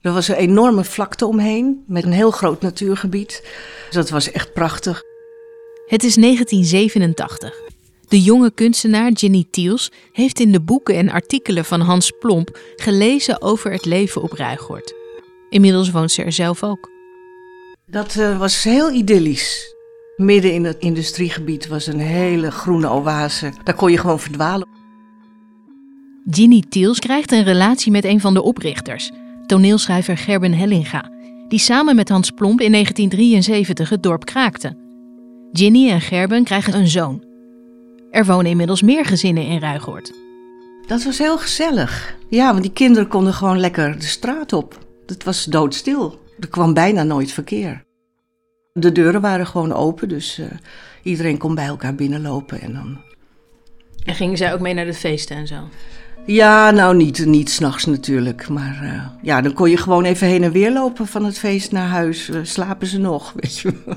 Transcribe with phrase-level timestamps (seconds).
[0.00, 3.42] Er was een enorme vlakte omheen met een heel groot natuurgebied.
[3.86, 5.02] Dus dat was echt prachtig.
[5.86, 7.60] Het is 1987.
[8.08, 13.42] De jonge kunstenaar Ginny Tiels heeft in de boeken en artikelen van Hans Plomp gelezen
[13.42, 14.94] over het leven op Ruigoord.
[15.50, 16.90] Inmiddels woont ze er zelf ook.
[17.86, 19.74] Dat uh, was heel idyllisch.
[20.16, 23.52] Midden in het industriegebied was een hele groene oase.
[23.64, 24.68] Daar kon je gewoon verdwalen.
[26.30, 29.10] Ginny Tiels krijgt een relatie met een van de oprichters,
[29.50, 31.10] toneelschrijver Gerben Hellinga,
[31.48, 34.76] die samen met Hans Plomp in 1973 het dorp kraakte.
[35.52, 37.24] Ginny en Gerben krijgen een zoon.
[38.10, 40.12] Er wonen inmiddels meer gezinnen in Ruigoord.
[40.86, 42.16] Dat was heel gezellig.
[42.28, 44.78] Ja, want die kinderen konden gewoon lekker de straat op.
[45.06, 46.20] Het was doodstil.
[46.40, 47.84] Er kwam bijna nooit verkeer.
[48.72, 50.46] De deuren waren gewoon open, dus uh,
[51.02, 53.00] iedereen kon bij elkaar binnenlopen en dan.
[54.04, 55.68] En gingen zij ook mee naar de feesten en zo?
[56.32, 58.48] Ja, nou niet, niet s'nachts natuurlijk.
[58.48, 61.72] Maar uh, ja, dan kon je gewoon even heen en weer lopen van het feest
[61.72, 62.28] naar huis.
[62.28, 63.96] Uh, slapen ze nog, weet je wel.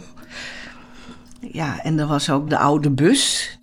[1.40, 3.58] Ja, en er was ook de oude bus.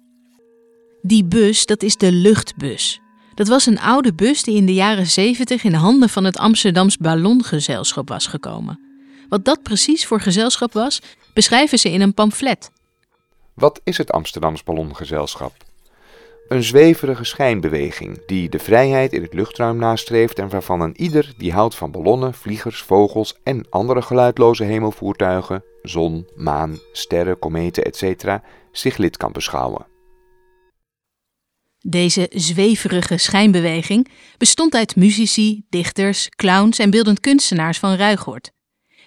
[1.03, 3.01] Die bus, dat is de luchtbus.
[3.35, 6.97] Dat was een oude bus die in de jaren 70 in handen van het Amsterdams
[6.97, 8.81] Ballongezelschap was gekomen.
[9.29, 11.01] Wat dat precies voor gezelschap was,
[11.35, 12.71] beschrijven ze in een pamflet.
[13.55, 15.69] Wat is het Amsterdams Ballongezelschap?
[16.51, 21.53] Een zweverige schijnbeweging die de vrijheid in het luchtruim nastreeft en waarvan een ieder die
[21.53, 28.39] houdt van ballonnen, vliegers, vogels en andere geluidloze hemelvoertuigen, zon, maan, sterren, kometen, etc.,
[28.73, 29.87] zich lid kan beschouwen.
[31.79, 38.51] Deze zweverige schijnbeweging bestond uit muzici, dichters, clowns en beeldend kunstenaars van Ruigoord.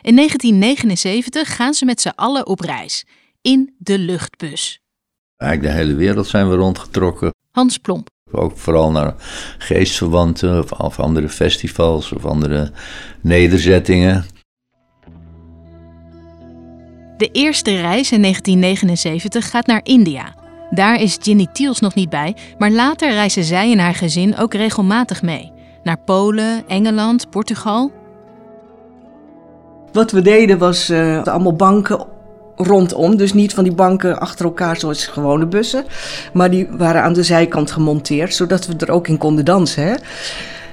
[0.02, 3.06] In 1979 gaan ze met z'n allen op reis,
[3.42, 4.83] in de luchtbus.
[5.44, 7.34] Eigenlijk de hele wereld zijn we rondgetrokken.
[7.52, 8.10] Hans Plomp.
[8.32, 9.14] Ook vooral naar
[9.58, 12.72] geestverwanten of andere festivals of andere
[13.22, 14.26] nederzettingen.
[17.18, 20.36] De eerste reis in 1979 gaat naar India.
[20.70, 24.54] Daar is Ginny Tiels nog niet bij, maar later reizen zij en haar gezin ook
[24.54, 25.52] regelmatig mee.
[25.84, 27.92] Naar Polen, Engeland, Portugal.
[29.92, 32.13] Wat we deden was uh, allemaal banken
[32.56, 33.18] rondom.
[33.18, 35.86] Dus niet van die banken achter elkaar zoals gewone bussen.
[36.34, 39.84] Maar die waren aan de zijkant gemonteerd, zodat we er ook in konden dansen.
[39.84, 39.94] Hè?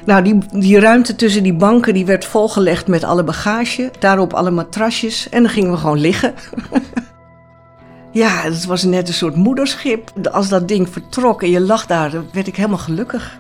[0.05, 3.91] Nou, die, die ruimte tussen die banken die werd volgelegd met alle bagage.
[3.99, 5.29] Daarop alle matrasjes.
[5.29, 6.35] En dan gingen we gewoon liggen.
[8.13, 10.13] ja, het was net een soort moederschip.
[10.33, 13.39] Als dat ding vertrok en je lag daar, dan werd ik helemaal gelukkig.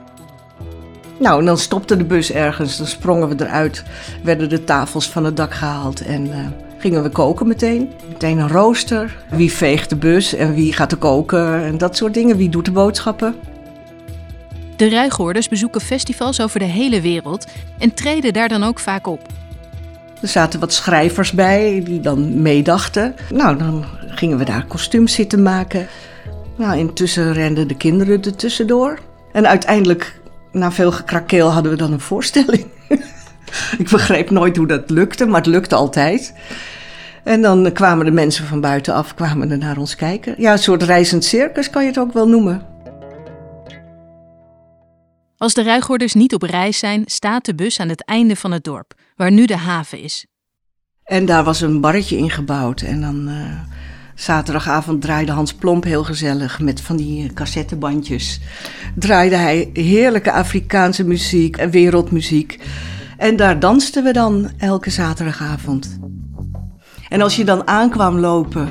[1.19, 2.77] Nou, en dan stopte de bus ergens.
[2.77, 3.85] Dan sprongen we eruit.
[4.23, 6.01] Werden de tafels van het dak gehaald.
[6.01, 6.37] En uh,
[6.81, 7.93] gingen we koken meteen.
[8.09, 9.17] Meteen een rooster.
[9.31, 12.37] Wie veegt de bus en wie gaat er koken en dat soort dingen.
[12.37, 13.35] Wie doet de boodschappen.
[14.77, 17.47] De ruighoorders bezoeken festivals over de hele wereld
[17.79, 19.21] en treden daar dan ook vaak op.
[20.23, 23.15] Er zaten wat schrijvers bij die dan meedachten.
[23.31, 25.87] Nou, dan gingen we daar kostuums zitten maken.
[26.57, 28.99] Nou, intussen renden de kinderen er tussendoor.
[29.33, 30.21] En uiteindelijk,
[30.53, 32.67] na veel gekrakeel, hadden we dan een voorstelling.
[33.79, 36.35] Ik begreep nooit hoe dat lukte, maar het lukte altijd.
[37.25, 40.35] En dan kwamen de mensen van buitenaf kwamen er naar ons kijken.
[40.39, 42.67] Ja, een soort reizend circus kan je het ook wel noemen.
[45.37, 48.65] Als de ruighoorders niet op reis zijn, staat de bus aan het einde van het
[48.65, 50.27] dorp, waar nu de haven is.
[51.05, 52.81] En daar was een barretje ingebouwd.
[52.81, 53.35] En dan uh,
[54.15, 58.41] zaterdagavond draaide Hans Plomp heel gezellig met van die cassettebandjes.
[58.95, 62.59] Draaide hij heerlijke Afrikaanse muziek en wereldmuziek.
[63.21, 65.99] En daar dansten we dan elke zaterdagavond.
[67.09, 68.69] En als je dan aankwam lopen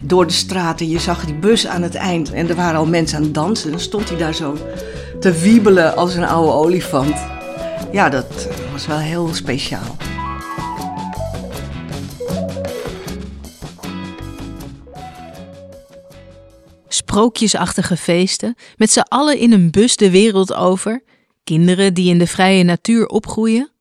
[0.00, 2.86] door de straat en je zag die bus aan het eind en er waren al
[2.86, 4.56] mensen aan het dansen, dan stond hij daar zo
[5.20, 7.26] te wiebelen als een oude olifant.
[7.92, 9.96] Ja, dat was wel heel speciaal.
[16.88, 21.02] Sprookjesachtige feesten, met z'n allen in een bus de wereld over,
[21.44, 23.72] kinderen die in de vrije natuur opgroeien.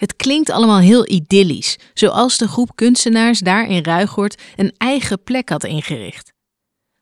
[0.00, 5.48] Het klinkt allemaal heel idyllisch, zoals de groep kunstenaars daar in Ruigoord een eigen plek
[5.48, 6.32] had ingericht.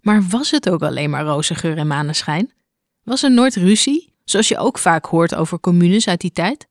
[0.01, 2.53] Maar was het ook alleen maar roze geur en maneschijn?
[3.05, 6.67] Was er nooit ruzie, zoals je ook vaak hoort over communes uit die tijd?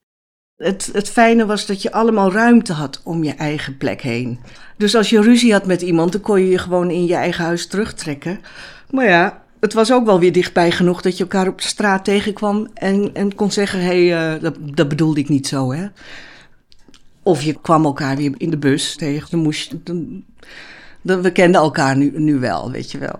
[0.55, 4.39] Het, het fijne was dat je allemaal ruimte had om je eigen plek heen.
[4.77, 7.43] Dus als je ruzie had met iemand, dan kon je je gewoon in je eigen
[7.45, 8.41] huis terugtrekken.
[8.89, 12.05] Maar ja, het was ook wel weer dichtbij genoeg dat je elkaar op de straat
[12.05, 15.87] tegenkwam en, en kon zeggen: hé, hey, uh, dat, dat, bedoelde ik niet zo, hè.
[17.23, 19.27] Of je kwam elkaar weer in de bus tegen.
[19.31, 20.23] Dan moest je, dan,
[21.01, 23.19] dan, we kenden elkaar nu, nu wel, weet je wel.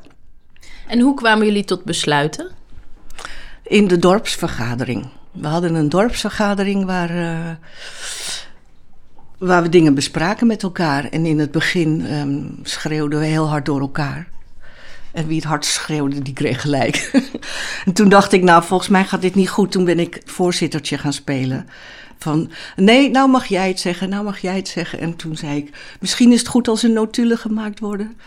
[0.88, 2.48] En hoe kwamen jullie tot besluiten?
[3.64, 5.08] In de dorpsvergadering.
[5.32, 7.50] We hadden een dorpsvergadering waar uh,
[9.38, 11.06] waar we dingen bespraken met elkaar.
[11.06, 14.28] En in het begin ehm, schreeuwden we heel hard door elkaar.
[15.18, 17.12] En wie het hard schreeuwde, die kreeg gelijk.
[17.86, 19.72] en toen dacht ik, nou, volgens mij gaat dit niet goed.
[19.72, 21.68] Toen ben ik voorzittertje gaan spelen.
[22.18, 25.00] Van, nee, nou mag jij het zeggen, nou mag jij het zeggen.
[25.00, 28.18] En toen zei ik, misschien is het goed als er notulen gemaakt worden.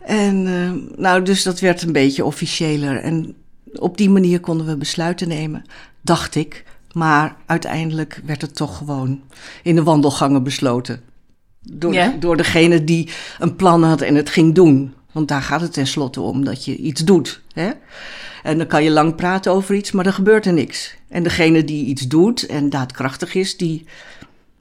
[0.00, 3.00] En uh, nou, dus dat werd een beetje officiëler.
[3.00, 3.34] En
[3.72, 5.64] op die manier konden we besluiten nemen,
[6.00, 6.64] dacht ik.
[6.92, 9.20] Maar uiteindelijk werd het toch gewoon
[9.62, 11.00] in de wandelgangen besloten.
[11.60, 12.14] Door, Ja?
[12.18, 13.08] door degene die
[13.38, 14.94] een plan had en het ging doen.
[15.16, 17.40] Want daar gaat het tenslotte om, dat je iets doet.
[17.52, 17.70] Hè?
[18.42, 20.94] En dan kan je lang praten over iets, maar er gebeurt er niks.
[21.08, 23.86] En degene die iets doet en daadkrachtig is, die,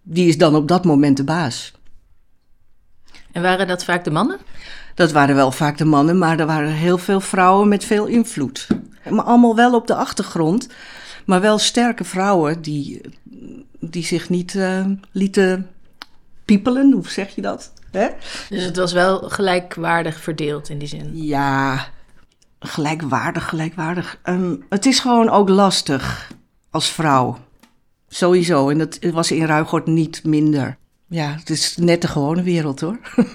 [0.04, 1.74] die is dan op dat moment de baas.
[3.32, 4.40] En waren dat vaak de mannen?
[4.94, 8.68] Dat waren wel vaak de mannen, maar er waren heel veel vrouwen met veel invloed.
[9.10, 10.68] Maar allemaal wel op de achtergrond,
[11.26, 13.02] maar wel sterke vrouwen die,
[13.80, 15.70] die zich niet eh, lieten
[16.46, 17.74] piepelen, hoe zeg je dat?
[17.96, 18.08] Hè?
[18.50, 21.10] Dus het was wel gelijkwaardig verdeeld in die zin.
[21.14, 21.86] Ja,
[22.60, 24.20] gelijkwaardig, gelijkwaardig.
[24.24, 26.32] Ehm, het is gewoon ook lastig
[26.70, 27.38] als vrouw.
[28.08, 28.70] Sowieso.
[28.70, 30.78] En dat was in Ruigort niet minder.
[31.08, 33.00] Ja, het is net de gewone wereld hoor.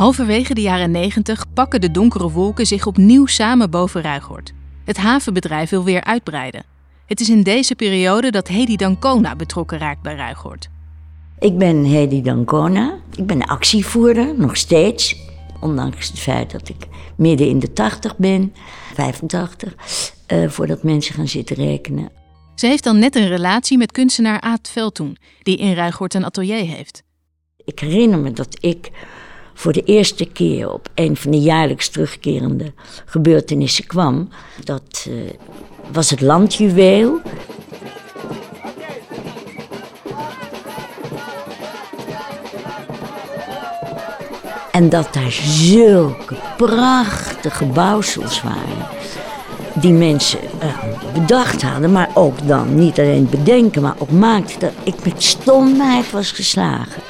[0.00, 4.52] Halverwege de jaren 90 pakken de donkere wolken zich opnieuw samen boven Ruigoord.
[4.84, 6.69] Het havenbedrijf wil weer uitbreiden.
[7.10, 10.68] Het is in deze periode dat Hedy Dancona betrokken raakt bij Ruigoord.
[11.38, 12.98] Ik ben Hedy Dancona.
[13.16, 15.16] Ik ben actievoerder, nog steeds.
[15.60, 16.86] Ondanks het feit dat ik
[17.16, 18.54] midden in de 80 ben,
[18.94, 19.74] 85,
[20.26, 22.10] eh, voordat mensen gaan zitten rekenen.
[22.54, 26.64] Ze heeft dan net een relatie met kunstenaar Aad Veldtoen, die in Ruigoord een atelier
[26.64, 27.02] heeft.
[27.64, 28.90] Ik herinner me dat ik
[29.54, 32.72] voor de eerste keer op een van de jaarlijks terugkerende
[33.04, 34.28] gebeurtenissen kwam.
[34.64, 35.14] Dat eh,
[35.92, 37.20] was het landjuweel.
[44.72, 48.88] En dat daar zulke prachtige bouwsels waren.
[49.74, 50.68] Die mensen eh,
[51.14, 56.10] bedacht hadden, maar ook dan niet alleen bedenken, maar ook maakten dat ik met stomheid
[56.10, 57.02] was geslagen.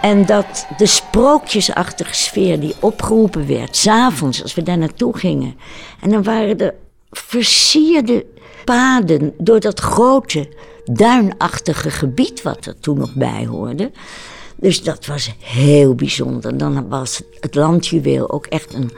[0.00, 5.56] En dat de sprookjesachtige sfeer die opgeroepen werd, s'avonds als we daar naartoe gingen.
[6.00, 6.74] En dan waren er
[7.10, 8.26] versierde
[8.64, 10.48] paden door dat grote
[10.84, 13.90] duinachtige gebied wat er toen nog bij hoorde.
[14.56, 16.58] Dus dat was heel bijzonder.
[16.58, 18.90] Dan was het landjuweel ook echt een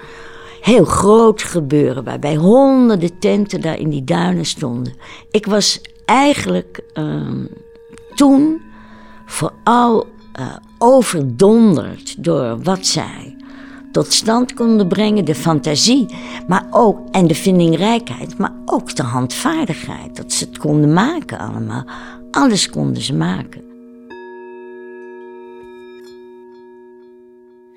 [0.60, 4.94] heel groot gebeuren, waarbij honderden tenten daar in die duinen stonden.
[5.30, 7.44] Ik was eigenlijk ehm,
[8.14, 8.62] toen
[9.26, 13.36] vooral eh, overdonderd door wat zij
[13.92, 16.06] tot stand konden brengen, de fantasie,
[16.46, 21.84] maar ook en de vindingrijkheid, maar ook de handvaardigheid, dat ze het konden maken allemaal.
[22.30, 23.68] Alles konden ze maken.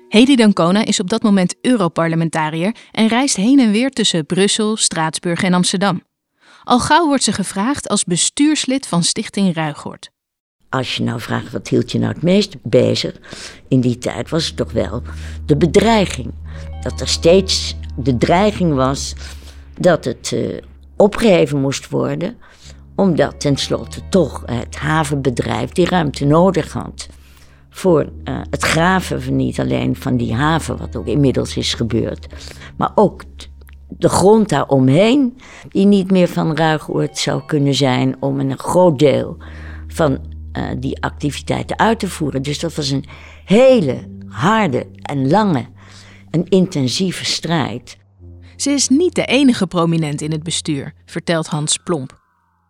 [0.08, 5.42] Hedy Dancona is op dat moment Europarlementariër en reist heen en weer tussen Brussel, Straatsburg
[5.42, 6.02] en Amsterdam.
[6.64, 10.13] Al gauw wordt ze gevraagd als bestuurslid van Stichting Ruigoord.
[10.74, 13.14] Als je nou vraagt wat hield je nou het meest bezig,
[13.68, 15.02] in die tijd was het toch wel
[15.46, 16.32] de bedreiging.
[16.82, 19.14] Dat er steeds de dreiging was
[19.78, 20.62] dat het eh,
[20.96, 22.36] opgeheven moest worden,
[22.96, 27.08] omdat tenslotte toch het havenbedrijf die ruimte nodig had
[27.70, 32.26] voor eh, het graven van niet alleen van die haven, wat ook inmiddels is gebeurd,
[32.76, 33.22] maar ook
[33.88, 35.36] de grond daaromheen,
[35.68, 39.36] die niet meer van Ruigoord zou kunnen zijn om een groot deel
[39.86, 42.42] van eh, die activiteiten uit te voeren.
[42.42, 43.04] Dus dat was een
[43.44, 45.66] hele harde en lange
[46.30, 47.96] en intensieve strijd.
[48.56, 52.20] Ze is niet de enige prominent in het bestuur, vertelt Hans Plomp.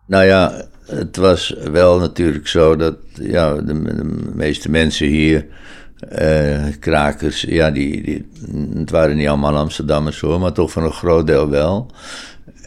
[0.07, 5.47] Nou ja, het was wel natuurlijk zo dat ja, de, de meeste mensen hier,
[6.09, 8.29] eh, krakers, ja, die, die,
[8.75, 11.91] het waren niet allemaal Amsterdammers hoor, maar toch voor een groot deel wel.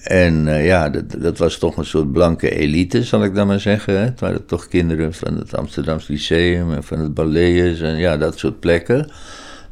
[0.03, 3.59] En eh, ja, dat, dat was toch een soort blanke elite, zal ik dan maar
[3.59, 3.93] zeggen.
[3.93, 3.99] Hè?
[3.99, 8.39] Het waren toch kinderen van het Amsterdams Lyceum en van het Balleus en ja, dat
[8.39, 9.11] soort plekken.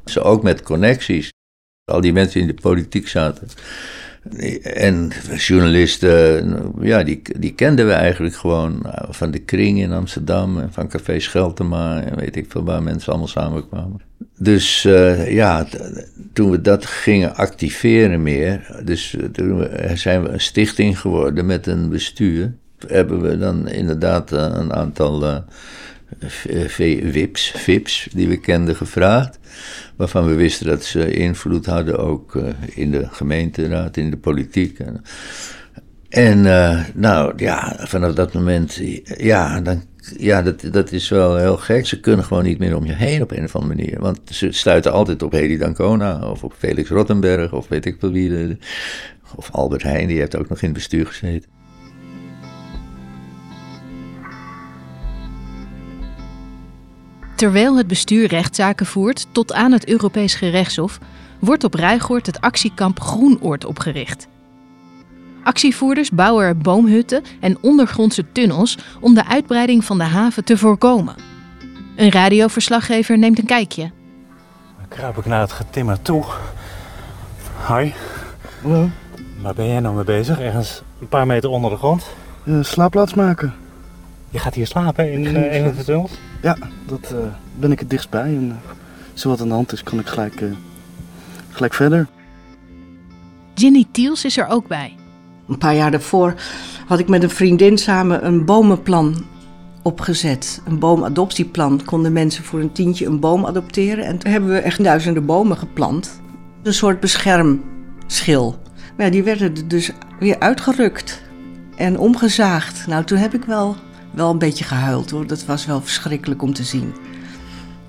[0.06, 1.34] Ze ook met connecties.
[1.92, 3.48] Al die mensen in de politiek zaten.
[4.64, 10.60] En journalisten, ja, die, die kenden we eigenlijk gewoon nou, van de kring in Amsterdam
[10.60, 14.02] en van Café Scheltema en weet ik veel waar mensen allemaal samenkwamen.
[14.38, 15.68] Dus eh, ja,
[16.36, 21.68] toen we dat gingen activeren meer, dus eh, toen zijn we een stichting geworden met
[21.68, 22.54] een bestuur,
[22.88, 25.38] hebben we dan inderdaad eh, een aantal eh,
[26.20, 29.40] v- v- WIPs, VIPs die we kenden gevraagd.
[29.96, 32.40] Waarvan we wisten dat ze invloed hadden ook
[32.74, 34.80] in de gemeenteraad, in de politiek.
[36.10, 38.82] En, uh, nou ja, vanaf dat moment,
[39.18, 39.84] ja, dan,
[40.18, 41.86] ja dat, dat is wel heel gek.
[41.86, 44.00] Ze kunnen gewoon niet meer om je heen op een of andere manier.
[44.00, 48.12] Want ze stuiten altijd op Hedy Dancona of op Felix Rottenberg of weet ik wel
[48.12, 48.58] wie.
[49.36, 51.50] Of Albert Heijn, die heeft ook nog in het bestuur gezeten.
[57.36, 61.00] Terwijl het bestuur rechtszaken voert tot aan het Europees gerechtshof,
[61.40, 64.28] wordt op Rijgoord het actiekamp Groenoord opgericht.
[65.46, 71.16] Actievoerders bouwen er boomhutten en ondergrondse tunnels om de uitbreiding van de haven te voorkomen.
[71.96, 73.92] Een radioverslaggever neemt een kijkje.
[74.78, 76.24] Dan kruip ik naar het getimmer toe.
[77.62, 77.94] Hoi.
[78.62, 78.90] Hallo.
[79.42, 80.40] Waar ben jij nou mee bezig?
[80.40, 82.06] Ergens een paar meter onder de grond?
[82.44, 83.54] Uh, slaapplaats maken.
[84.30, 86.12] Je gaat hier slapen in uh, een van de tunnels?
[86.42, 87.20] Ja, dat uh,
[87.56, 88.22] ben ik het dichtstbij.
[88.22, 88.46] En
[89.16, 90.44] uh, er wat aan de hand is, kan ik gelijk,
[91.52, 92.08] gelijk verder.
[93.56, 94.96] Ginny Tiels is er ook bij.
[95.48, 96.34] Een paar jaar daarvoor
[96.88, 99.26] had ik met een vriendin samen een bomenplan
[99.82, 100.62] opgezet.
[100.66, 101.82] Een boomadoptieplan.
[101.86, 104.06] Konden mensen voor een tientje een boom adopteren.
[104.06, 106.22] En toen hebben we echt duizenden bomen geplant.
[106.64, 108.60] Een soort beschermschil.
[108.98, 111.22] Maar die werden er dus weer uitgerukt
[111.76, 112.88] en omgezaagd.
[112.88, 113.76] Nou, toen heb ik wel,
[114.12, 115.28] wel een beetje gehuild hoor.
[115.28, 116.94] Dat was wel verschrikkelijk om te zien.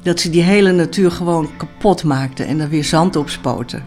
[0.03, 3.85] Dat ze die hele natuur gewoon kapot maakten en er weer zand op spoten.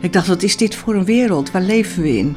[0.00, 1.50] Ik dacht, wat is dit voor een wereld?
[1.50, 2.36] Waar leven we in?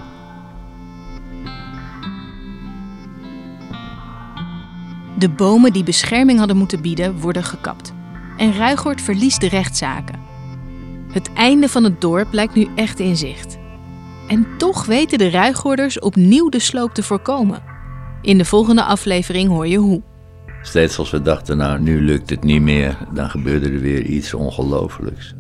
[5.18, 7.94] De bomen die bescherming hadden moeten bieden, worden gekapt.
[8.38, 10.20] En Ruigoord verliest de rechtszaken.
[11.12, 13.58] Het einde van het dorp lijkt nu echt in zicht.
[14.28, 17.64] En toch weten de Ruigoorders opnieuw de sloop te voorkomen.
[18.22, 20.02] In de volgende aflevering hoor je hoe.
[20.62, 24.34] Steeds als we dachten, nou nu lukt het niet meer, dan gebeurde er weer iets
[24.34, 25.37] ongelooflijks.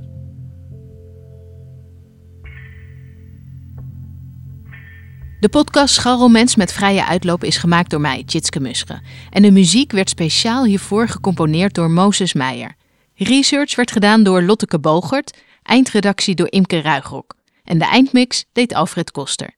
[5.48, 9.01] De podcast Scharrelmens met vrije uitloop is gemaakt door mij, Tjitske Musche.
[9.30, 12.75] En de muziek werd speciaal hiervoor gecomponeerd door Moses Meijer.
[13.16, 17.36] Research werd gedaan door Lotteke Bogert, eindredactie door Imke Ruigrok.
[17.63, 19.58] En de eindmix deed Alfred Koster.